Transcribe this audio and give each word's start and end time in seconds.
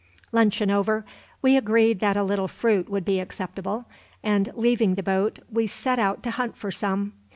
Luncheon 0.31 0.71
over, 0.71 1.05
we 1.43 1.55
agreed 1.55 1.99
that 1.99 2.17
a 2.17 2.23
little 2.23 2.47
fruit 2.47 2.89
would 2.89 3.05
be 3.05 3.19
acceptable 3.19 3.85
and, 4.23 4.51
leaving 4.55 4.95
the 4.95 5.03
boat, 5.03 5.37
we 5.51 5.67
set 5.67 5.99
out 5.99 6.23
to 6.23 6.31
hunt 6.31 6.57
for 6.57 6.71
some. 6.71 7.13